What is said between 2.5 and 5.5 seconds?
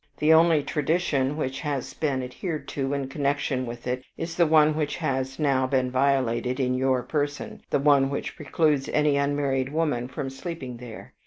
to in connection with it is the one which has